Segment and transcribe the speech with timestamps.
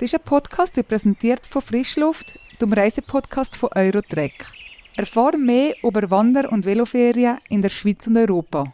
[0.00, 4.46] Das ist ein Podcast, der präsentiert von Frischluft, dem Reisepodcast von Eurotrek.
[4.96, 8.72] Erfahre mehr über Wander- und Veloferien in der Schweiz und Europa.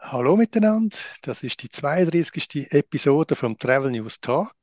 [0.00, 2.72] Hallo miteinander, das ist die 32.
[2.72, 4.56] Episode vom Travel News Talk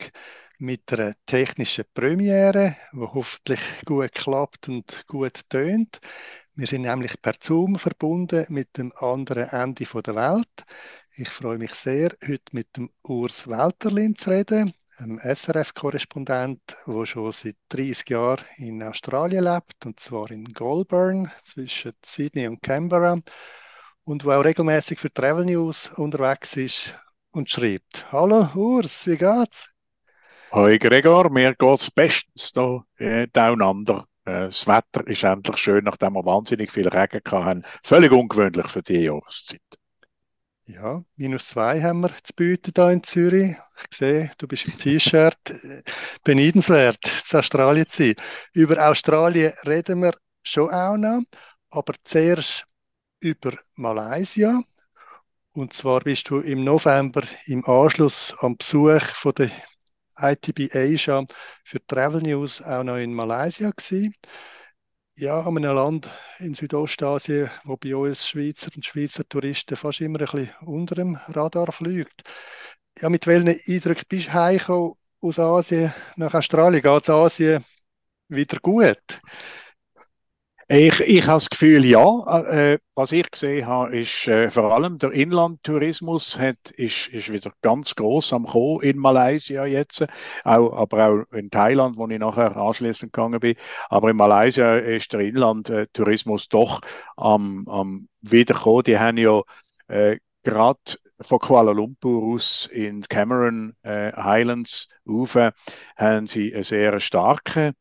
[0.58, 6.00] mit einer technischen Premiere, die hoffentlich gut klappt und gut tönt.
[6.55, 10.66] Wir sind nämlich per Zoom verbunden mit dem anderen Ende der Welt.
[11.16, 17.31] Ich freue mich sehr, heute mit dem Urs Welterlin zu reden, einem SRF-Korrespondent, der schon
[17.31, 23.17] seit 30 Jahren in Australien lebt, und zwar in Goulburn zwischen Sydney und Canberra,
[24.04, 26.95] und wo auch regelmäßig für Travel News unterwegs ist
[27.31, 28.12] und schreibt.
[28.12, 29.71] Hallo Urs, wie geht's?
[30.51, 36.13] Hoi Gregor, mir geht's bestens da äh, down Äh, das Wetter ist endlich schön, nachdem
[36.13, 37.63] wir wahnsinnig viel Regen hatten.
[37.84, 39.62] Völlig ungewöhnlich für die Jahreszeit.
[40.66, 43.55] Ja, minus zwei haben wir zu bieten hier in Zürich.
[43.91, 45.38] Ich sehe, du bist im T-Shirt.
[46.24, 46.99] Beneidenswert,
[47.32, 48.16] in Australien zu sein.
[48.54, 51.21] Über Australien reden wir schon auch noch,
[51.70, 52.66] aber zuerst
[53.20, 54.62] über Malaysia.
[55.51, 59.51] Und zwar bist du im November im Anschluss am Besuch von der
[60.18, 61.26] ITB Asia
[61.64, 64.14] für Travel News auch noch in Malaysia gewesen
[65.16, 66.09] ja, an einem Land
[66.40, 71.16] in Südostasien, wo bei uns Schweizer und Schweizer Touristen fast immer ein bisschen unter dem
[71.28, 72.24] Radar fliegt.
[73.00, 76.81] Ja, mit welchen Eindrücken bist du aus Asien nach Australien?
[76.81, 77.64] Geht es Asien
[78.28, 79.22] wieder gut?
[80.69, 82.40] Ich, ich habe das Gefühl, ja.
[82.50, 87.52] Äh, was ich gesehen habe, ist äh, vor allem der Inlandtourismus hat, ist, ist wieder
[87.62, 90.06] ganz groß am Kommen in Malaysia jetzt,
[90.46, 93.56] auch, aber auch in Thailand, wo ich nachher anschließend gegangen bin.
[93.90, 96.79] Aber in Malaysia ist der Inlandtourismus doch
[97.18, 98.84] am, am Wiederkommen.
[98.84, 99.41] Die haben ja
[99.90, 100.79] äh, gerade
[101.19, 105.35] von Kuala Lumpur aus in Cameron äh, Highlands rauf,
[105.97, 107.73] haben sie eine sehr starke äh,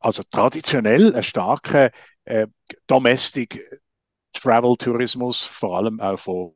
[0.00, 1.90] also traditionell ein starker
[2.24, 2.46] äh,
[2.86, 3.80] Domestic
[4.32, 6.54] Travel Tourismus, vor allem auch von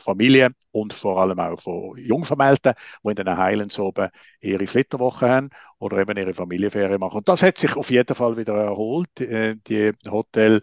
[0.00, 4.10] Familien und vor allem auch von Jungvermählten, die in den Highlands oben
[4.40, 7.18] ihre Flitterwoche haben oder eben ihre Familienferien machen.
[7.18, 9.20] Und das hat sich auf jeden Fall wieder erholt.
[9.20, 10.62] Äh, die Hotels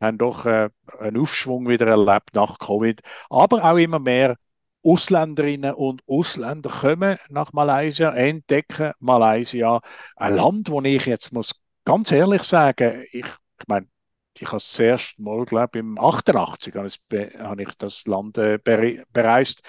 [0.00, 4.36] haben doch äh, einen Aufschwung wieder erlebt nach Covid, aber auch immer mehr
[4.82, 9.80] Ausländerinnen und Ausländer kommen nach Malaysia, entdecken Malaysia.
[10.16, 11.54] Ein Land, wo ich jetzt muss
[11.84, 13.86] ganz ehrlich sagen, ich, ich meine,
[14.38, 18.58] ich habe das erste Mal, glaube ich, im 88 habe ich das Land äh,
[19.12, 19.62] bereist.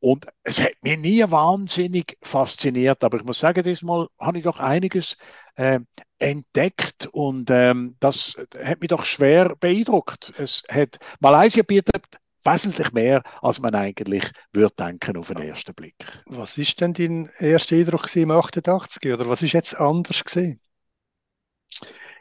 [0.00, 4.58] Und es hat mich nie wahnsinnig fasziniert, aber ich muss sagen, diesmal habe ich doch
[4.58, 5.16] einiges
[5.54, 5.80] äh,
[6.18, 10.32] entdeckt und ähm, das hat mich doch schwer beeindruckt.
[10.38, 15.96] Es hat, Malaysia bietet wesentlich mehr, als man eigentlich würde denken auf den ersten Blick.
[16.26, 20.60] Was ist denn dein erster Eindruck im 88 oder was ist jetzt anders gesehen?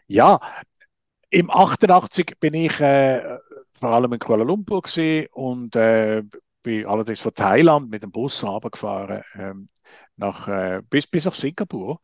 [0.07, 0.39] Ja,
[1.29, 3.37] im 88 bin ich äh,
[3.73, 4.83] vor allem in Kuala Lumpur
[5.31, 6.23] und äh,
[6.63, 9.69] bin allerdings von Thailand mit dem Bus runtergefahren ähm,
[10.17, 11.99] nach, äh, bis, bis nach Singapur.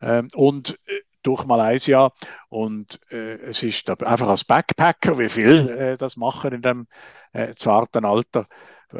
[0.00, 2.12] Ähm, und äh, durch Malaysia
[2.48, 6.86] und äh, es ist einfach als Backpacker, wie viel äh, das machen in dem
[7.32, 8.46] äh, zarten Alter,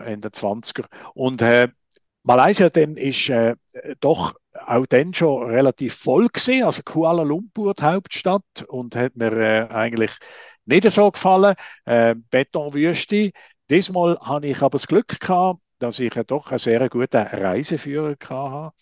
[0.07, 0.87] in den 20er.
[1.15, 1.69] Und äh,
[2.25, 3.55] Malaysia dann ist äh,
[4.01, 4.35] doch
[4.67, 9.69] auch dann schon relativ voll gesehen, also Kuala Lumpur, die Hauptstadt, und hat mir äh,
[9.69, 10.11] eigentlich
[10.65, 11.55] nicht so gefallen.
[11.85, 13.31] Betonwüste.
[13.71, 18.77] Diesmal habe ich aber das Glück gehabt, dass ich doch einen sehr guten Reiseführer hatte,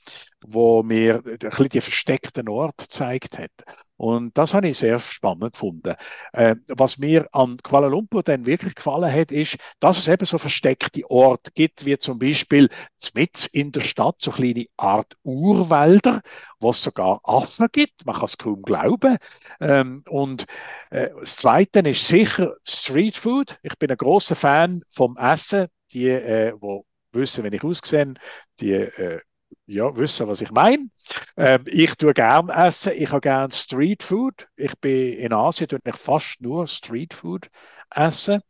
[0.47, 3.51] der mir ein bisschen die versteckten Ort gezeigt hat.
[3.97, 5.95] Und das habe ich sehr spannend gefunden.
[6.33, 10.37] Äh, was mir an Kuala Lumpur dann wirklich gefallen hat, ist, dass es eben so
[10.37, 12.69] versteckte Orte gibt, wie zum Beispiel
[13.15, 16.23] mit in der Stadt so kleine Art Urwälder,
[16.59, 18.05] wo es sogar Affen gibt.
[18.05, 19.17] Man kann es kaum glauben.
[19.61, 20.47] Ähm, und
[20.91, 23.59] äh, das Zweite ist sicher Street Food.
[23.63, 28.15] Ich bin ein großer Fan vom Essen die, äh, wo wissen, wenn ich aussehe,
[28.61, 29.21] die äh,
[29.67, 30.89] ja, wissen, was ich meine.
[31.37, 34.49] Ähm, ich tue gern essen, ich habe gern Street Food.
[34.57, 37.49] Ich bin in Asien tue ich fast nur Street Food
[37.91, 38.41] essen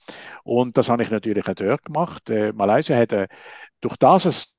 [0.44, 2.30] und das habe ich natürlich auch dort gemacht.
[2.30, 3.28] Äh, Malaysia hat äh,
[3.80, 4.56] durch das es,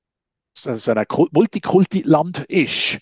[0.66, 3.00] es ein Multikulti-Land ist,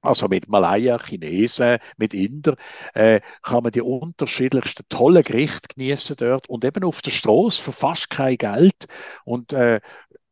[0.00, 2.56] also mit Malayer, Chinesen, mit Inder,
[2.94, 7.72] äh, kann man die unterschiedlichsten tollen Gerichte genießen dort und eben auf der Straße für
[7.72, 8.86] fast kein Geld.
[9.24, 9.80] Und äh,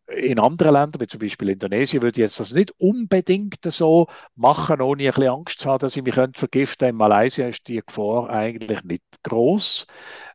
[0.08, 4.80] in anderen Ländern, wie zum Beispiel Indonesien, würde ich jetzt das nicht unbedingt so machen,
[4.80, 6.90] ohne ein bisschen Angst zu haben, dass ich mich vergiften.
[6.90, 9.86] In Malaysia ist die Gefahr eigentlich nicht groß,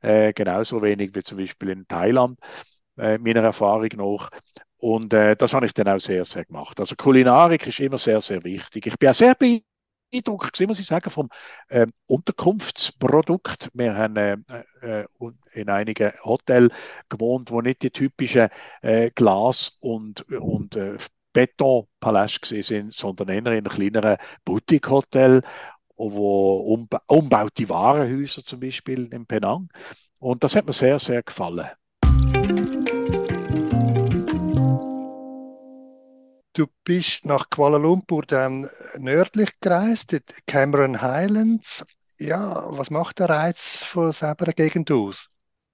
[0.01, 2.37] äh, genauso wenig wie zum Beispiel in Thailand,
[2.97, 4.29] äh, meiner Erfahrung nach.
[4.81, 6.79] Und äh, das habe ich dann auch sehr, sehr gemacht.
[6.79, 8.87] Also Kulinarik ist immer sehr, sehr wichtig.
[8.87, 11.29] Ich bin auch sehr beeindruckt, muss ich sagen, vom
[11.69, 13.69] äh, Unterkunftsprodukt.
[13.75, 14.37] Wir haben äh,
[14.81, 15.05] äh,
[15.53, 16.73] in einigen Hotels
[17.09, 18.49] gewohnt, wo nicht die typischen
[18.81, 20.97] äh, Glas- und, und äh,
[21.33, 25.43] Betonpaläste sind, sondern eher in kleineren Boutique-Hotel,
[25.95, 29.69] wo umba umbaute Warenhäuser zum Beispiel in Penang.
[30.19, 31.69] Und das hat mir sehr, sehr gefallen.
[36.53, 41.85] Du bist nach Kuala Lumpur dann nördlich gereist, in Cameron Highlands.
[42.19, 45.29] Ja, was macht der Reiz von selber Gegend aus?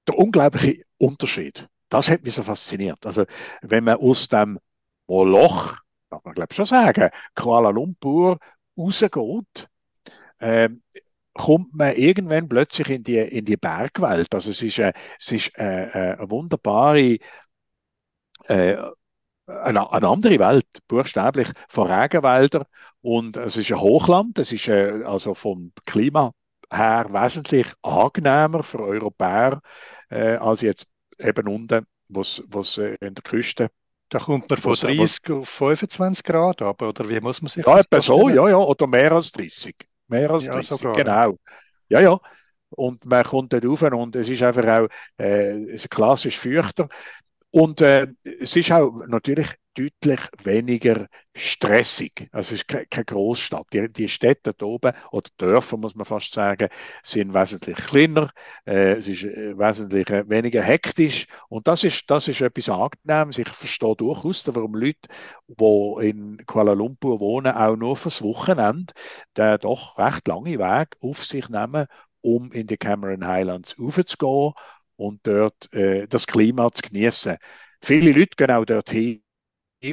[0.07, 1.67] Der unglaubliche Unterschied.
[1.89, 3.05] Das hat mich so fasziniert.
[3.07, 3.25] Also,
[3.61, 4.59] wenn man aus dem
[5.07, 5.77] Moloch,
[6.11, 8.37] darf man glaube ich schon sagen, Kuala Lumpur
[8.77, 9.67] rausgeht,
[10.37, 10.69] äh,
[11.33, 14.33] kommt man irgendwann plötzlich in die, in die Bergwelt.
[14.33, 17.17] Also es ist, äh, es ist äh, äh eine wunderbare
[18.47, 18.77] äh,
[19.47, 22.65] eine, eine, andere Welt, buchstäblich von Regenwäldern.
[23.01, 26.31] Und es ist ein Hochland, es ist äh, also vom Klima
[26.71, 29.61] her wesentlich angenehmer für Europäer
[30.09, 33.69] äh, als jetzt eben unten, was was äh, in der Küste.
[34.09, 37.49] Da kommt man von was, 30 was, auf 25 Grad ab, oder wie muss man
[37.49, 39.75] sich ja, das so, ja, ja, oder mehr als 30.
[40.07, 41.37] Mehr als 30, ja, genau.
[41.89, 42.19] Ja, ja.
[42.69, 44.87] Und man kommt dort rauf und es ist einfach auch
[45.19, 46.89] äh, ist klassisch feuchter.
[47.51, 52.27] Und äh, es ist auch natürlich deutlich weniger stressig.
[52.31, 53.67] Also es ist keine, keine Großstadt.
[53.73, 56.67] Die, die Städte da oben, oder Dörfer muss man fast sagen,
[57.03, 58.29] sind wesentlich kleiner.
[58.65, 61.27] Äh, es ist äh, wesentlich äh, weniger hektisch.
[61.47, 63.37] Und das ist, das ist etwas Angenehmes.
[63.37, 65.07] Ich verstehe durchaus, warum Leute,
[65.47, 68.93] die in Kuala Lumpur wohnen, auch nur fürs Wochenende
[69.37, 71.87] den doch recht lange Weg auf sich nehmen,
[72.21, 74.53] um in die Cameron Highlands raufzugehen
[74.97, 77.37] und dort äh, das Klima zu genießen.
[77.81, 79.23] Viele Leute gehen auch dorthin,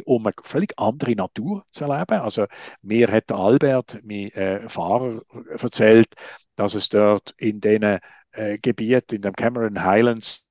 [0.04, 2.20] um eine völlig andere Natur zu erleben.
[2.20, 2.46] Also
[2.82, 6.14] mir hat Albert, mein äh, Fahrer, erzählt,
[6.56, 7.98] dass es dort in diesen
[8.32, 10.46] äh, Gebieten, in den Cameron Highlands,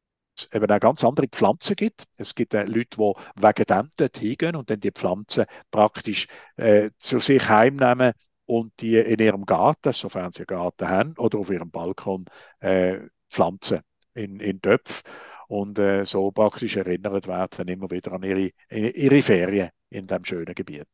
[0.51, 2.05] eben auch ganz andere Pflanzen gibt.
[2.17, 6.27] Es gibt äh, Leute, die wegen dem dort hingehen und dann die Pflanzen praktisch
[6.57, 8.13] äh, zu sich heimnehmen
[8.45, 12.25] und die in ihrem Garten, sofern sie einen Garten haben, oder auf ihrem Balkon
[12.59, 13.81] äh, pflanzen
[14.13, 15.03] in, in Töpfen
[15.47, 20.55] und äh, so praktisch erinnert werden immer wieder an ihre, ihre Ferien in diesem schönen
[20.55, 20.87] Gebiet.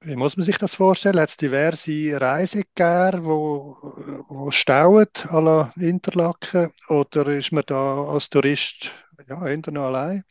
[0.00, 1.18] Wie muss man sich das vorstellen?
[1.18, 3.74] Hat es diverse Reisegänger, wo,
[4.28, 8.92] wo stauen à la Interlaken oder ist man da als Tourist
[9.26, 10.22] ja, eher noch allein?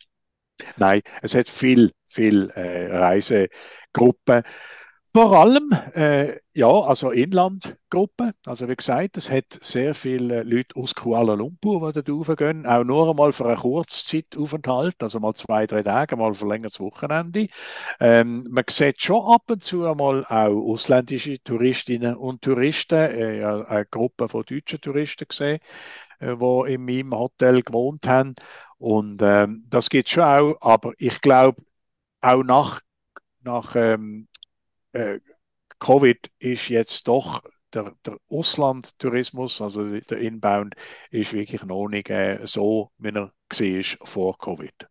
[0.77, 4.43] Nein, es hat viel, viel äh, Reisegruppen.
[5.15, 8.31] Vor allem, äh, ja, also Inlandgruppen.
[8.47, 12.83] Also wie gesagt, es hat sehr viele Leute aus Kuala Lumpur, die da raufgehen, auch
[12.83, 17.47] nur einmal für einen Kurzzeitaufenthalt, also mal zwei, drei Tage, mal für längeres Wochenende.
[17.99, 23.85] Ähm, man sieht schon ab und zu einmal auch ausländische Touristinnen und Touristen, äh, eine
[23.85, 25.59] Gruppe von deutschen Touristen gesehen,
[26.19, 28.33] äh, die in meinem Hotel gewohnt haben.
[28.79, 31.61] Und ähm, das geht schon auch, aber ich glaube,
[32.21, 32.81] auch nach,
[33.41, 34.27] nach ähm,
[34.93, 35.19] äh,
[35.79, 37.41] Covid ist jetzt doch
[37.73, 40.75] der, der Auslandtourismus, also der Inbound,
[41.11, 44.87] ist wirklich noch nicht äh, so, wie er war vor Covid.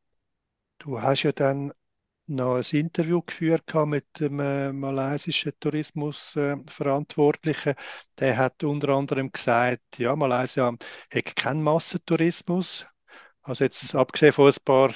[0.78, 1.73] Du hast ja dann
[2.26, 7.73] noch ein Interview geführt mit dem äh, malaysischen Tourismusverantwortlichen.
[7.73, 7.76] Äh,
[8.18, 10.73] der hat unter anderem gesagt, ja, Malaysia
[11.12, 12.87] hat keinen Massentourismus.
[13.42, 14.94] Also jetzt abgesehen von ein paar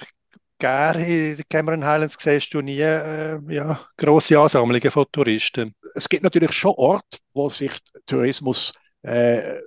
[0.58, 5.75] Gär in den Cameron Highlands siehst du nie äh, ja, grosse Ansammlungen von Touristen.
[5.94, 7.72] Es gibt natürlich schon Orte, wo sich
[8.06, 8.72] Tourismus
[9.02, 9.60] äh,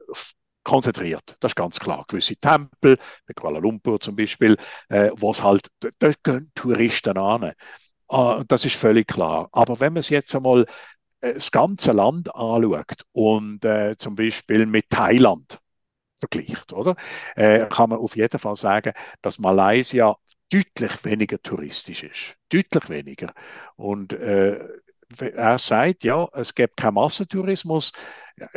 [0.63, 1.36] konzentriert.
[1.39, 2.05] Das ist ganz klar.
[2.08, 4.58] Gewisse Tempel, bei Kuala Lumpur zum Beispiel,
[4.89, 5.67] äh, wo es halt,
[6.00, 7.53] dort gehen Touristen an.
[8.10, 9.50] Äh, das ist völlig klar.
[9.51, 10.65] Aber wenn man es jetzt einmal
[11.22, 15.60] äh, das ganze Land anschaut und äh, zum Beispiel mit Thailand
[16.17, 16.96] vergleicht, oder?
[17.36, 20.15] Äh, kann man auf jeden Fall sagen, dass Malaysia
[20.51, 22.36] deutlich weniger touristisch ist.
[22.50, 23.34] Deutlich weniger.
[23.75, 24.60] Und äh,
[25.20, 27.91] er sagt, ja, es gibt keinen Massentourismus.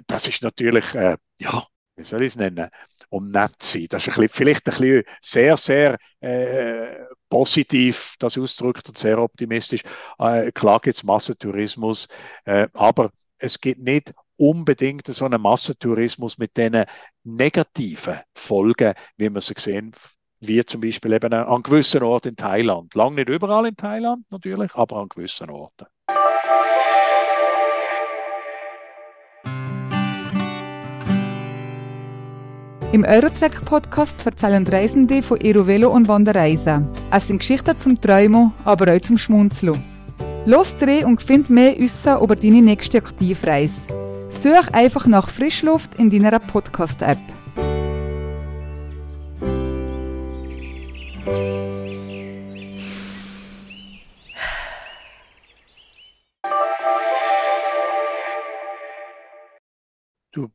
[0.06, 2.68] Das ist natürlich, äh, ja, wie soll ich es nennen,
[3.08, 3.86] um nett zu sein.
[3.90, 9.18] Das ist ein bisschen, vielleicht ein bisschen sehr, sehr äh, positiv, das ausdrückt und sehr
[9.18, 9.82] optimistisch.
[10.18, 12.08] Äh, klar gibt es Massentourismus,
[12.44, 16.84] äh, aber es gibt nicht unbedingt so einen Massentourismus mit den
[17.24, 19.92] negativen Folgen, wie wir sie gesehen
[20.42, 22.94] wie zum Beispiel eben an gewissen Orten in Thailand.
[22.94, 25.86] Lang nicht überall in Thailand natürlich, aber an gewissen Orten.
[32.92, 36.88] Im Eurotrack-Podcast erzählen Reisende von ihren Velo- und Wanderreisen.
[37.10, 39.82] Es sind Geschichten zum Träumen, aber auch zum Schmunzeln.
[40.44, 43.86] Los dreh und find mehr Wissen über deine nächste Aktivreise.
[44.28, 47.31] Such einfach nach Frischluft in deiner Podcast-App.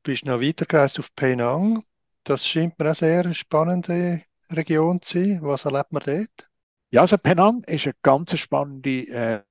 [0.07, 1.83] Bist noch weitergereist auf Penang.
[2.23, 5.39] Das scheint mir eine sehr spannende Region zu sein.
[5.41, 6.49] Was erlebt man dort?
[6.91, 9.41] Ja, also Penang ist eine ganz spannende äh,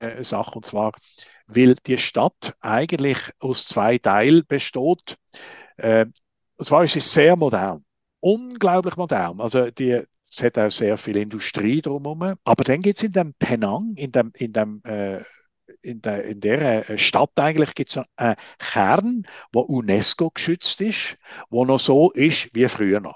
[0.00, 0.92] äh, Sache und zwar,
[1.46, 5.16] weil die Stadt eigentlich aus zwei Teilen besteht.
[5.78, 6.04] Äh,
[6.56, 7.82] und zwar ist sie sehr modern,
[8.20, 9.40] unglaublich modern.
[9.40, 12.34] Also die, es hat auch sehr viel Industrie drumherum.
[12.44, 15.22] Aber dann gibt es in dem Penang, in dem, in dem äh,
[15.82, 21.18] in, der, in der äh, Stadt eigentlich gibt es einen Kern, der UNESCO geschützt ist,
[21.50, 23.14] wo noch so ist wie früher.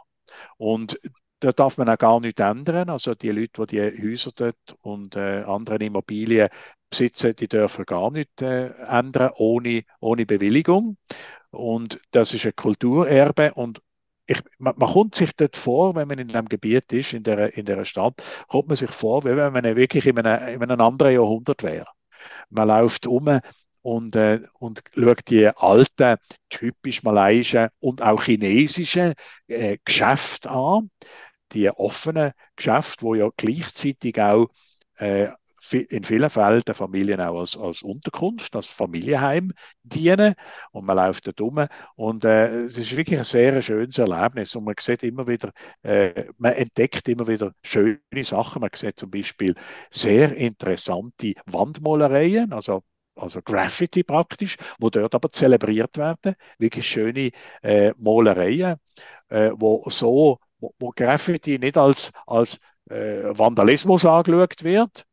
[0.58, 1.00] Und
[1.40, 2.90] da darf man auch gar nichts ändern.
[2.90, 6.48] Also die Leute, die die Häuser dort und äh, andere Immobilien
[6.90, 10.96] besitzen, die dürfen gar nichts äh, ändern ohne, ohne Bewilligung.
[11.50, 13.80] Und das ist ein Kulturerbe und
[14.26, 17.56] ich, man, man, kommt sich dort vor, wenn man in einem Gebiet ist, in der,
[17.56, 20.80] in der Stadt, kommt man sich vor, wie wenn man wirklich in einem, in einem
[20.80, 21.86] anderen Jahrhundert wäre.
[22.50, 23.40] Man läuft um
[23.82, 26.16] und, äh, und schaut die alten,
[26.48, 29.14] typisch malaiischen und auch chinesischen
[29.48, 30.90] äh, Geschäfte an.
[31.52, 34.48] Die offenen Geschäfte, wo ja gleichzeitig auch
[34.96, 35.28] äh,
[35.72, 40.34] in vielen Fällen der Familien auch als, als Unterkunft, als Familienheim dienen.
[40.72, 41.66] Und man läuft dort rum.
[41.96, 44.54] Und äh, es ist wirklich ein sehr schönes Erlebnis.
[44.56, 49.10] Und man sieht immer wieder, äh, man entdeckt immer wieder schöne Sachen, man sieht zum
[49.10, 49.54] Beispiel
[49.90, 52.82] sehr interessante Wandmalereien, also
[53.16, 57.30] also Graffiti praktisch, wo dort aber zelebriert werden, wirklich schöne
[57.62, 58.76] äh, Malereien,
[59.28, 65.06] äh, wo so, wo, Graffiti nicht als, als äh, Vandalismus angeschaut wird,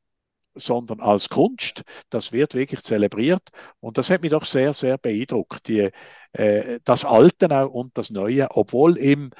[0.55, 1.83] sondern als Kunst.
[2.09, 5.67] Das wird wirklich zelebriert und das hat mich doch sehr, sehr beeindruckt.
[5.67, 5.89] Die,
[6.33, 9.31] äh, das Alte und das Neue, obwohl im,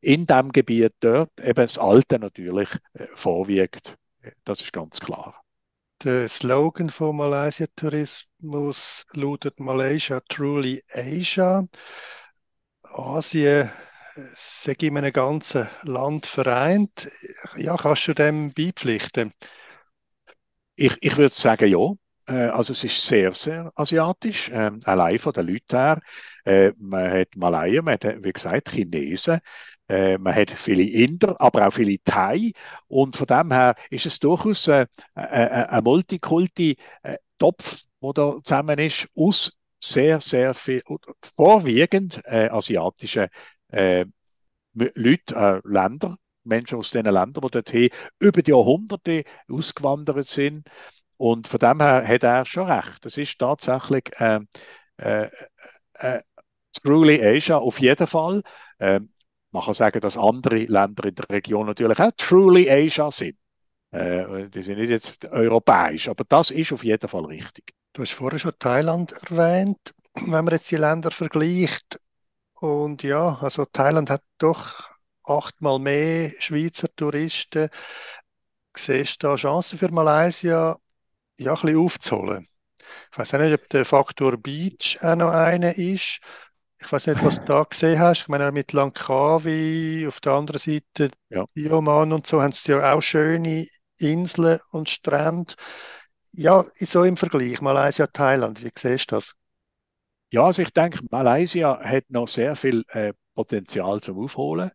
[0.00, 3.96] in dem Gebiet dort eben das Alte natürlich äh, vorwiegt.
[4.44, 5.42] Das ist ganz klar.
[6.04, 11.64] Der Slogan von Malaysia Tourismus lautet Malaysia Truly Asia.
[12.82, 17.08] Asien äh, sei in einem ganzen Land vereint.
[17.56, 19.32] Ja, kannst du dem beipflichten?
[20.82, 21.78] Ich, ich würde sagen, ja.
[22.26, 26.00] Äh, also es ist sehr, sehr asiatisch, ähm, allein von den Leuten her.
[26.44, 29.40] Äh, man hat Malayen, man hat, wie gesagt, Chinesen,
[29.88, 32.52] äh, man hat viele Inder, aber auch viele Thai.
[32.88, 39.08] Und von dem her ist es durchaus äh, ein, ein Multikulti-Topf, der da zusammen ist,
[39.14, 40.82] aus sehr, sehr viel,
[41.22, 43.28] vorwiegend äh, asiatischen
[43.68, 44.04] äh,
[44.74, 46.16] Leuten, äh, Ländern.
[46.44, 50.68] Menschen aus diesen Ländern, die dorthin über die Jahrhunderte ausgewandert sind.
[51.16, 53.04] Und von dem her hat er schon recht.
[53.04, 54.40] Das ist tatsächlich äh,
[54.96, 55.28] äh,
[55.94, 56.22] äh,
[56.82, 58.42] truly Asia auf jeden Fall.
[58.78, 59.00] Äh,
[59.52, 63.36] man kann sagen, dass andere Länder in der Region natürlich auch truly Asia sind.
[63.90, 67.72] Äh, die sind nicht jetzt europäisch, aber das ist auf jeden Fall richtig.
[67.92, 69.78] Du hast vorher schon Thailand erwähnt.
[70.14, 72.00] Wenn man jetzt die Länder vergleicht,
[72.54, 74.91] und ja, also Thailand hat doch
[75.24, 77.68] achtmal mehr Schweizer Touristen.
[78.76, 80.76] Siehst du da Chancen für Malaysia,
[81.38, 82.48] ja, ein bisschen aufzuholen?
[83.12, 86.20] Ich weiß nicht, ob der Faktor Beach auch noch einer ist.
[86.78, 88.22] Ich weiß nicht, was du da gesehen hast.
[88.22, 91.44] Ich meine, mit Langkawi, auf der anderen Seite ja.
[91.54, 93.66] Dioman und so, haben sie ja auch schöne
[93.98, 95.54] Inseln und Strände.
[96.32, 99.34] Ja, so im Vergleich, Malaysia, Thailand, wie siehst du das?
[100.32, 104.70] Ja, also ich denke, Malaysia hat noch sehr viel äh, Potenzial zum Aufholen.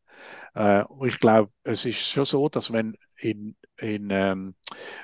[0.55, 4.55] Äh, ich glaube, es ist schon so, dass wenn in, in ähm,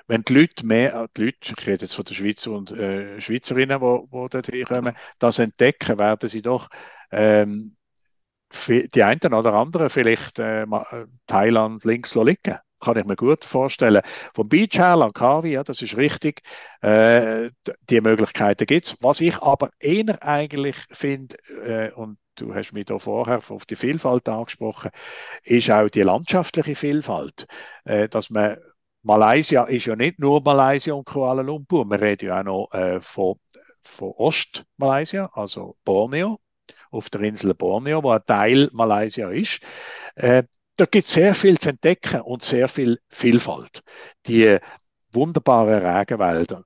[0.08, 3.20] wenn die Leute mehr, äh, die Leute, ich rede jetzt von den Schweizer und äh,
[3.22, 6.70] Schweizerinnen, die, dort hinkommen, das entdecken, werden sie doch
[7.12, 7.76] ähm,
[8.68, 10.66] die einen oder anderen vielleicht äh,
[11.28, 14.02] Thailand links liegen kann ich mir gut vorstellen.
[14.34, 16.42] Vom Beach her, Langkawi, ja, das ist richtig.
[16.82, 17.52] Äh,
[17.90, 18.98] die Möglichkeiten gibt es.
[19.02, 23.76] Was ich aber eher eigentlich finde, äh, und du hast mich da vorher auf die
[23.76, 24.92] Vielfalt angesprochen,
[25.44, 27.48] ist auch die landschaftliche Vielfalt.
[27.86, 28.58] Äh, dass man
[29.04, 31.86] Malaysia ist ja nicht nur Malaysia und Kuala Lumpur.
[31.86, 33.36] Wir reden ja auch noch äh, von,
[33.84, 36.40] von Ost-Malaysia, also Borneo,
[36.92, 39.60] auf der Insel Borneo, wo ein Teil Malaysia ist.
[40.16, 40.44] Äh,
[40.78, 43.82] da gibt es sehr viel zu entdecken und sehr viel Vielfalt.
[44.26, 44.58] Die,
[45.14, 46.66] wunderbaren Regenwälder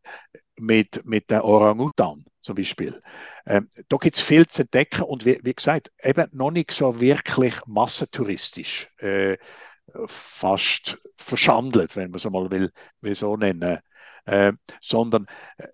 [0.60, 3.02] mit, mit den Orang-Utan zum Beispiel.
[3.46, 7.00] Ähm, da gibt es viel zu entdecken und wie, wie, gesagt, eben noch nicht so
[7.00, 9.38] wirklich massentouristisch, äh,
[10.06, 12.72] fast verschandelt, wenn man es mal will,
[13.02, 13.80] will so nennen,
[14.26, 15.68] äh, sondern äh,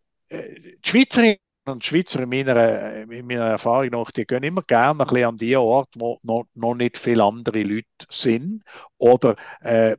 [0.60, 5.08] die Schweizerinnen und Schweizer in meiner, in meiner Erfahrung nach, die gehen immer gerne ein
[5.08, 8.64] bisschen an die Ort, wo noch, noch nicht viele andere Leute sind
[8.98, 9.96] oder äh,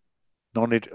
[0.54, 0.90] noch nicht,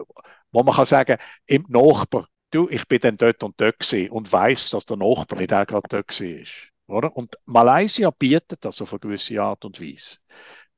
[0.52, 4.32] wo man kann sagen, im Nachbar du, ich bin dann dort und dort gewesen und
[4.32, 6.98] weiß, dass der Nachbar nicht auch gerade dort war.
[6.98, 7.16] Oder?
[7.16, 10.18] Und Malaysia bietet das auf eine gewisse Art und Weise.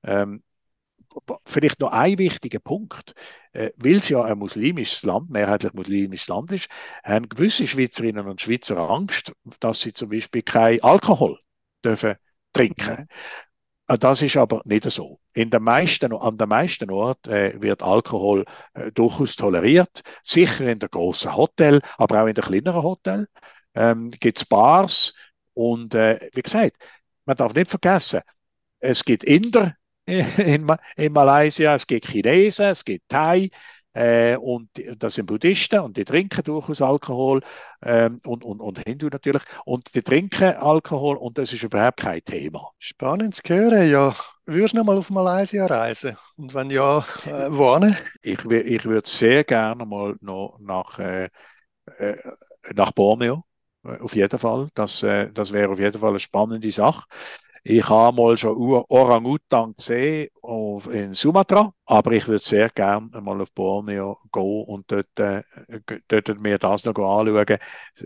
[0.04, 0.44] Ähm,
[1.46, 3.14] vielleicht noch ein wichtiger Punkt.
[3.54, 6.70] Äh, Weil es ja ein muslimisches Land, mehrheitlich muslimisches Land ist,
[7.04, 11.38] haben gewisse Schweizerinnen und Schweizer Angst, dass sie zum Beispiel kein Alkohol
[11.84, 12.16] dürfen
[12.54, 13.08] trinken.
[13.92, 15.20] Äh, das ist aber nicht so.
[15.34, 20.02] In den meisten, an den meisten Orten äh, wird Alkohol äh, durchaus toleriert.
[20.24, 23.28] Sicher in der großen Hotel, aber auch in den kleineren Hotel
[23.76, 25.14] ähm, gibt es Bars.
[25.54, 26.78] Und äh, wie gesagt,
[27.26, 28.22] man darf nicht vergessen,
[28.80, 33.50] es gibt Inder in, in Malaysia, es gibt Chinesen, es gibt Thai,
[33.94, 37.42] äh, und das sind Buddhisten und die trinken durchaus Alkohol
[37.82, 39.44] ähm, und, und, und Hindu natürlich.
[39.66, 42.72] Und die trinken Alkohol und das ist überhaupt kein Thema.
[42.80, 44.14] Spannend zu hören, ja.
[44.46, 46.18] Würdest du noch mal auf Malaysia reisen?
[46.38, 47.96] Und wenn ja, äh, wohin?
[48.22, 51.30] Ich, ich würde sehr gerne mal noch nach, äh,
[51.98, 52.18] äh,
[52.74, 53.46] nach Borneo.
[53.84, 54.70] Äh, auf jeden Fall.
[54.74, 57.04] Das, äh, das wäre auf jeden Fall eine spannende Sache.
[57.64, 58.58] Ich habe mal schon
[58.90, 60.30] Orang-Utan gesehen
[60.92, 65.44] in Sumatra, aber ich würde sehr gerne mal auf Borneo gehen und dort, äh,
[66.08, 67.60] dort mir das noch anschauen.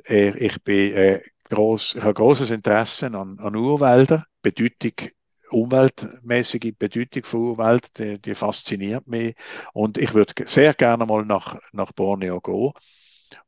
[0.08, 5.10] Ich, bin, äh, gross, ich habe großes Interesse an, an Urwäldern, Bedeutung
[5.52, 9.36] umweltmäßige Bedeutung von Urwald, die, die, fasziniert mich.
[9.74, 12.74] Und ich würde sehr gerne mal nach, nach Borneo gehen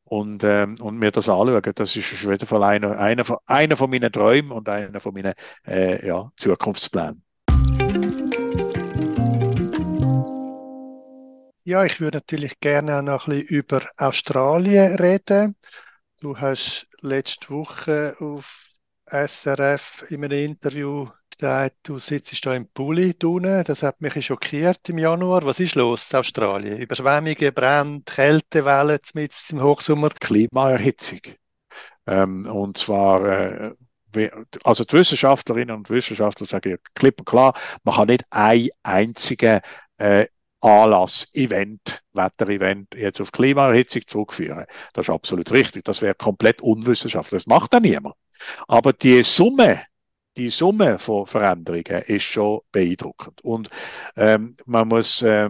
[0.08, 1.60] und, ähm, und mir das anschauen.
[1.74, 5.14] Das ist auf jeden Fall einer, einer, von, einer von meinen Träumen und einer von
[5.14, 5.34] meinen
[5.66, 7.22] äh, ja, Zukunftsplänen.
[11.64, 15.54] Ja, ich würde natürlich gerne auch noch ein bisschen über Australien reden.
[16.20, 18.68] Du hast letzte Woche auf
[19.04, 23.62] SRF in einem Interview gesagt, du sitzt da im Pulli drinnen.
[23.64, 25.44] Das hat mich schockiert im Januar.
[25.44, 26.78] Was ist los in Australien?
[26.78, 30.10] Überschwemmungen, Brände, Kältewellen mit im Hochsommer?
[30.20, 31.20] Klimaerhitzung.
[32.06, 33.74] Ähm, und zwar, äh,
[34.64, 39.60] also die Wissenschaftlerinnen und Wissenschaftler sagen ja klipp und klar, man kann nicht ein einzigen
[39.98, 40.26] äh,
[40.60, 44.64] Anlass, Event, Wetterevent jetzt auf Klimaerhitzung zurückführen.
[44.92, 45.84] Das ist absolut richtig.
[45.84, 47.44] Das wäre komplett unwissenschaftlich.
[47.44, 48.16] Das macht dann niemand.
[48.66, 49.82] Aber die Summe
[50.36, 53.40] die Summe von Veränderungen ist schon beeindruckend.
[53.42, 53.70] Und
[54.16, 55.48] ähm, man muss, äh,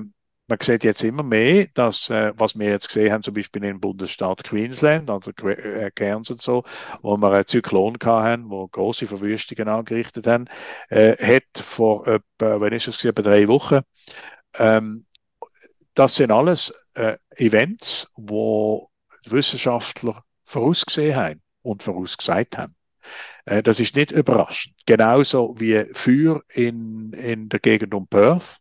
[0.48, 3.80] man sieht jetzt immer mehr, dass, äh, was wir jetzt gesehen haben, zum Beispiel im
[3.80, 6.64] Bundesstaat Queensland, also äh, Cairns und so,
[7.02, 10.46] wo wir einen Zyklon hatten, wo große Verwüstungen angerichtet haben,
[10.88, 13.80] äh, hat vor etwa, wenn ist es etwa drei Wochen,
[14.54, 15.04] ähm,
[15.94, 18.90] das sind alles äh, Events, wo
[19.26, 22.77] Wissenschaftler vorausgesehen haben und vorausgesagt haben.
[23.44, 24.74] Äh, das ist nicht überraschend.
[24.86, 28.58] Genauso wie für in, in der Gegend um Perth,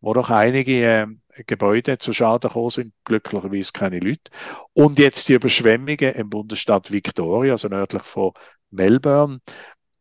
[0.00, 1.06] wo doch einige äh,
[1.44, 4.30] Gebäude zu Schaden gekommen sind, glücklicherweise keine Leute.
[4.72, 8.32] Und jetzt die Überschwemmungen im Bundesstaat Victoria, also nördlich von
[8.70, 9.40] Melbourne,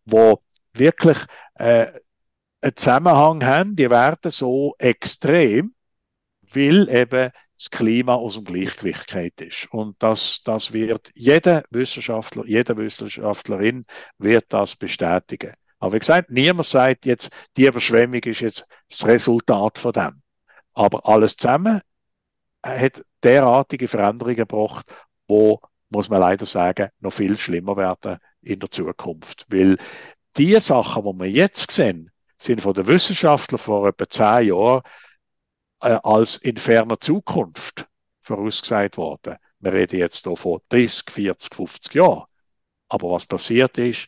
[0.05, 0.41] wo
[0.73, 1.17] wirklich
[1.55, 1.88] äh,
[2.62, 5.73] einen Zusammenhang haben, die werden so extrem,
[6.53, 9.68] weil eben das Klima aus dem Gleichgewicht ist.
[9.72, 13.86] Und das, das wird jeder Wissenschaftler, jede Wissenschaftlerin
[14.18, 15.54] wird das bestätigen.
[15.80, 20.22] Aber wie gesagt, niemand sagt jetzt, die Überschwemmung ist jetzt das Resultat von dem.
[20.74, 21.82] Aber alles zusammen
[22.63, 24.86] hat derartige Veränderungen gebracht,
[25.28, 29.46] wo, muss man leider sagen, noch viel schlimmer werden in der Zukunft.
[29.50, 29.78] Weil
[30.38, 34.82] die Sachen, die wir jetzt sehen, sind von den Wissenschaftlern vor etwa zehn Jahren
[35.81, 37.88] äh, als in ferner Zukunft
[38.21, 39.38] vorausgesagt worden.
[39.59, 42.25] Wir reden jetzt hier von 30, 40, 50 Jahren.
[42.89, 44.07] Aber was passiert ist,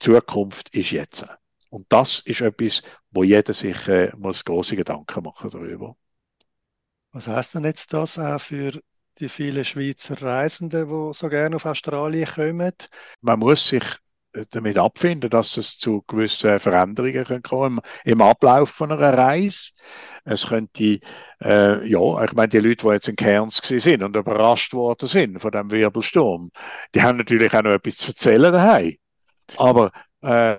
[0.00, 1.26] Zukunft ist jetzt.
[1.68, 5.96] Und das ist etwas, wo jeder sich äh, muss große Gedanken machen darüber.
[7.12, 8.80] Was heißt denn jetzt das auch für
[9.18, 12.72] die vielen Schweizer Reisenden, die so gerne auf Australien kommen?
[13.20, 13.84] Man muss sich
[14.50, 19.72] damit abfinden, dass es zu gewissen Veränderungen kommen kann im Ablauf von einer Reise.
[20.24, 21.00] Es könnte,
[21.42, 25.40] äh, ja, ich meine, die Leute, die jetzt in Cairns sind und überrascht worden sind
[25.40, 26.50] von dem Wirbelsturm,
[26.94, 28.96] die haben natürlich auch noch etwas zu erzählen daheim.
[29.56, 29.90] Aber
[30.22, 30.58] äh,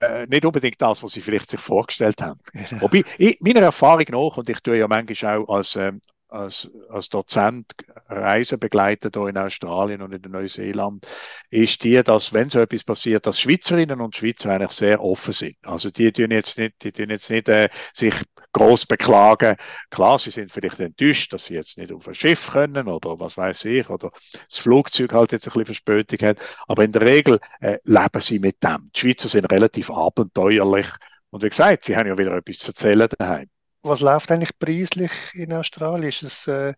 [0.00, 2.40] äh, nicht unbedingt das, was sie vielleicht sich vorgestellt haben.
[2.52, 2.82] Genau.
[2.82, 7.08] Wobei, ich, meiner Erfahrung nach, und ich tue ja manchmal auch als, ähm, als, als
[7.08, 7.72] Dozent
[8.08, 11.06] Reisen begleitet hier in Australien und in Neuseeland,
[11.50, 15.56] ist die, dass wenn so etwas passiert, dass Schweizerinnen und Schweizer eigentlich sehr offen sind.
[15.62, 18.14] Also die tun jetzt nicht, die tun jetzt nicht äh, sich
[18.52, 19.56] groß beklagen.
[19.90, 23.36] Klar, sie sind vielleicht enttäuscht, dass sie jetzt nicht auf ein Schiff können oder was
[23.36, 24.10] weiß ich oder
[24.48, 26.38] das Flugzeug halt jetzt ein bisschen Verspätung hat.
[26.66, 28.90] Aber in der Regel äh, leben sie mit dem.
[28.94, 30.88] Die Schweizer sind relativ abenteuerlich
[31.30, 33.48] und wie gesagt, sie haben ja wieder etwas zu erzählen daheim.
[33.82, 36.08] Was läuft eigentlich preislich in Australien?
[36.08, 36.74] Ist es äh,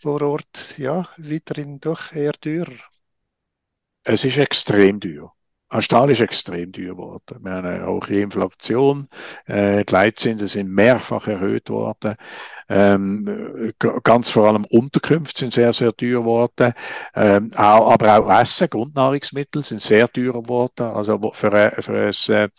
[0.00, 2.74] vor Ort ja weiterhin doch eher teurer?
[4.04, 5.34] Es ist extrem teuer.
[5.72, 7.38] Australien ist extrem teuer geworden.
[7.40, 9.08] Wir haben eine hohe Inflation,
[9.46, 12.16] äh, die Leitzinsen sind mehrfach erhöht worden.
[12.68, 16.74] Ähm, ganz vor allem Unterkünfte sind sehr, sehr teuer geworden.
[17.14, 20.82] Ähm, auch, aber auch Essen, Grundnahrungsmittel sind sehr teuer geworden.
[20.82, 22.50] Also für, für ein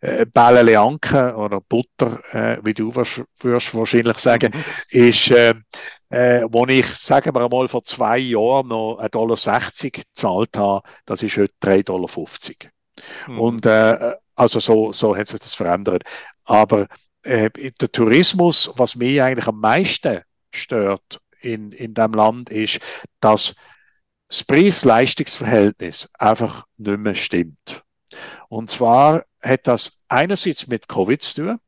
[0.00, 4.62] äh, Bällele Anke oder Butter, äh, wie du wirst, wirst wahrscheinlich sagen, mhm.
[4.90, 5.54] ist, äh,
[6.10, 11.22] äh, wo ich, sagen wir mal, vor zwei Jahren noch 1,60 Dollar gezahlt habe, das
[11.22, 12.10] ist heute 3,50 Dollar.
[13.26, 13.40] Mhm.
[13.40, 16.04] Und äh, also so, so hat sich das verändert.
[16.44, 16.86] Aber
[17.22, 22.80] äh, der Tourismus, was mich eigentlich am meisten stört in, in dem Land, ist,
[23.20, 23.54] dass
[24.28, 27.82] das Preis-Leistungsverhältnis einfach nicht mehr stimmt.
[28.48, 31.60] Und zwar hat das einerseits mit Covid zu tun.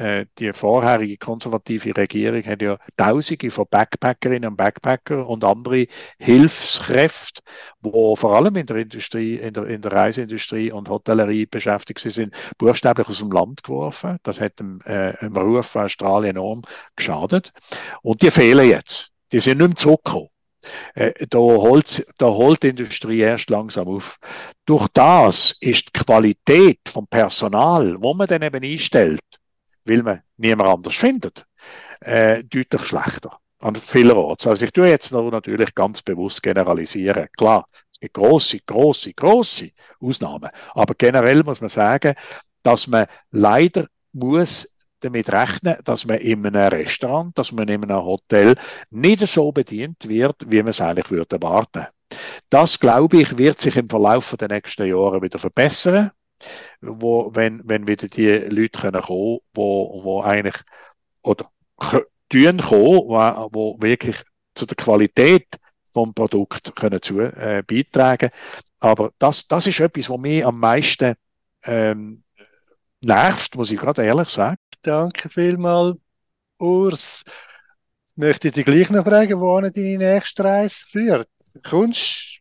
[0.00, 7.42] Äh, die vorherige konservative Regierung hat ja Tausende von Backpackerinnen und Backpacker und andere Hilfskräfte,
[7.82, 12.34] wo vor allem in der Industrie, in der, in der Reiseindustrie und Hotellerie beschäftigt sind,
[12.56, 14.16] buchstäblich aus dem Land geworfen.
[14.22, 16.62] Das hat dem, äh, dem Ruf von Australien enorm
[16.96, 17.52] geschadet.
[18.00, 19.10] Und die fehlen jetzt.
[19.32, 20.28] Die sind nicht mehr zurückgekommen.
[20.94, 24.18] Äh, da, holt, da holt die Industrie erst langsam auf.
[24.64, 29.20] Durch das ist die Qualität vom Personal, wo man dann eben einstellt,
[29.90, 31.46] weil man niemand anders findet,
[32.00, 34.46] äh, deutlich schlechter an vielerorts.
[34.46, 37.28] Also ich tue jetzt noch natürlich ganz bewusst generalisieren.
[37.36, 40.50] Klar, es gibt große, große, große Ausnahmen.
[40.74, 42.14] Aber generell muss man sagen,
[42.62, 48.04] dass man leider muss damit rechnen, dass man in einem Restaurant, dass man in einem
[48.04, 48.54] Hotel
[48.90, 51.86] nicht so bedient wird, wie man es eigentlich würde erwarten.
[52.50, 56.10] Das, glaube ich, wird sich im Verlauf der nächsten Jahre wieder verbessern,
[56.80, 60.56] wo, wenn, wenn wieder die Leute kommen, wo, wo eigentlich,
[61.22, 61.50] oder
[62.28, 64.16] tun kommen, wo, wirklich
[64.54, 65.46] zu der Qualität
[65.86, 68.30] vom Produkt können zu, äh, beitragen.
[68.78, 71.14] Aber das, das ist etwas, was mich am meisten
[71.64, 72.22] ähm,
[73.00, 74.58] nervt, muss ich gerade ehrlich sagen.
[74.82, 75.96] Danke vielmals,
[76.58, 77.24] Urs.
[78.16, 81.28] Möchte ich dich gleich noch fragen, wo deine nächste Reise führt.
[81.54, 81.60] Du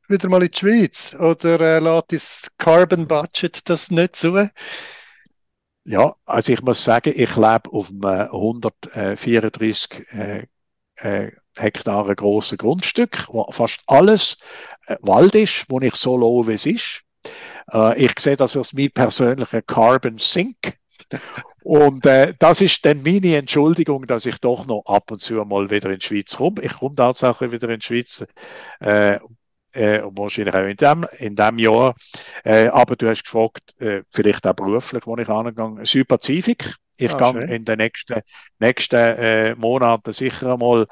[0.10, 4.50] wieder mal in die Schweiz oder äh, lässt das Carbon Budget das nicht zu?
[5.86, 10.45] Ja, also ich muss sagen, ich lebe auf einem 134 äh,
[10.95, 14.38] äh, Hektare grossen Grundstück, wo fast alles
[14.88, 17.04] äh, Wald ist, wo ich so lobe, wie es ist.
[17.72, 20.78] Äh, ich sehe das als mein persönlicher Carbon Sink.
[21.63, 25.69] Und äh, das ist dann meine Entschuldigung, dass ich doch noch ab und zu mal
[25.69, 26.62] wieder in die Schweiz komme.
[26.62, 28.26] Ich komme tatsächlich wieder in die Schweiz,
[28.80, 29.19] äh,
[29.74, 31.96] äh, wahrscheinlich auch in dem, in dem Jahr.
[32.44, 36.76] Äh, aber du hast gefragt, äh, vielleicht auch beruflich, wo ich angegangen Südpazifik.
[36.98, 38.22] Ich ah, gehe in den nächsten,
[38.60, 40.86] nächsten äh, Monaten sicher einmal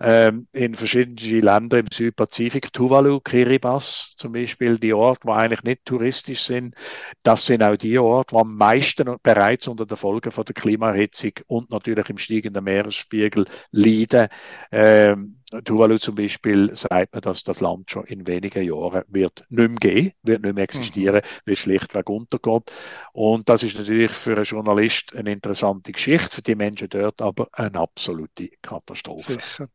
[0.00, 5.84] ähm, in verschiedenen Ländern im Südpazifik, Tuvalu, Kiribati zum Beispiel, die Orte, die eigentlich nicht
[5.84, 6.74] touristisch sind,
[7.22, 11.32] das sind auch die Orte, die am meisten bereits unter den Folgen von der Klimaerhitzung
[11.46, 14.28] und natürlich im steigenden Meeresspiegel leiden.
[14.70, 19.68] Ähm, Tuvalu zum Beispiel sagt man, dass das Land schon in wenigen Jahren wird nicht
[19.68, 21.52] mehr gehen, wird nicht mehr existieren, mhm.
[21.52, 22.72] es schlichtweg untergeht.
[23.12, 27.48] Und das ist natürlich für einen Journalist eine interessante Geschichte, für die Menschen dort aber
[27.52, 29.34] eine absolute Katastrophe.
[29.34, 29.68] Sicher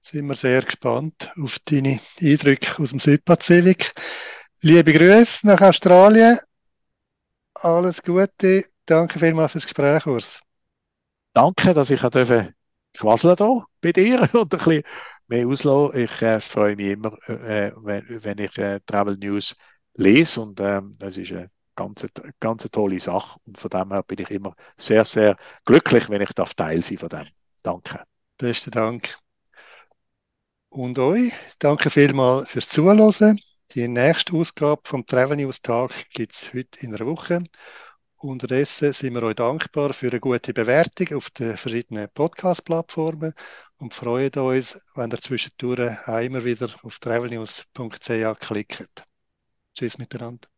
[0.00, 3.94] sind wir sehr gespannt auf deine Eindrücke aus dem Südpazifik.
[4.60, 6.38] Liebe Grüße nach Australien.
[7.54, 8.64] Alles Gute.
[8.84, 10.40] Danke vielmals fürs Gespräch, Urs.
[11.32, 12.54] Danke, dass ich durfte
[12.96, 14.82] quasseln hier bei dir und ein bisschen
[15.28, 15.96] mehr auslassen.
[15.98, 19.56] Ich äh, freue mich immer, äh, wenn, wenn, ich äh, Travel News
[19.94, 22.06] lese und ähm, das ist eine ganz,
[22.40, 26.32] ganz tolle Sache und von dem her bin ich immer sehr, sehr glücklich, wenn ich
[26.32, 27.26] Teil sein von dem.
[27.62, 28.04] Danke.
[28.38, 29.16] Besten Dank.
[30.68, 33.40] Und euch danke vielmals fürs Zuhören.
[33.74, 37.44] Die nächste Ausgabe vom Travel News Tag gibt es heute in einer Woche.
[38.22, 43.32] Unterdessen sind wir euch dankbar für eine gute Bewertung auf den verschiedenen Podcast-Plattformen
[43.78, 49.04] und freuen uns, wenn ihr zwischendurch auch immer wieder auf travelnews.ch klickt.
[49.74, 50.48] Tschüss miteinander.